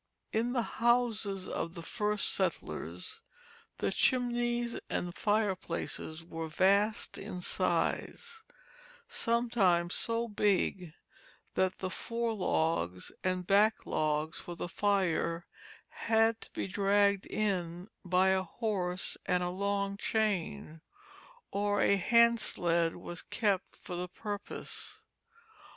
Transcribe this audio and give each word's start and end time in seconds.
In 0.33 0.53
the 0.53 0.63
houses 0.81 1.47
of 1.47 1.75
the 1.75 1.83
first 1.83 2.33
settlers 2.33 3.21
the 3.77 3.91
chimneys 3.91 4.79
and 4.89 5.13
fireplaces 5.13 6.25
were 6.25 6.47
vast 6.47 7.19
in 7.19 7.39
size, 7.39 8.41
sometimes 9.07 9.93
so 9.93 10.27
big 10.27 10.93
that 11.53 11.77
the 11.77 11.91
fore 11.91 12.33
logs 12.33 13.11
and 13.23 13.45
back 13.45 13.85
logs 13.85 14.39
for 14.39 14.55
the 14.55 14.67
fire 14.67 15.45
had 15.89 16.41
to 16.41 16.49
be 16.51 16.65
dragged 16.65 17.27
in 17.27 17.87
by 18.03 18.29
a 18.29 18.41
horse 18.41 19.17
and 19.27 19.43
a 19.43 19.49
long 19.49 19.97
chain; 19.97 20.81
or 21.51 21.79
a 21.79 21.97
hand 21.97 22.39
sled 22.39 22.95
was 22.95 23.21
kept 23.21 23.75
for 23.75 23.95
the 23.95 24.07
purpose. 24.09 25.03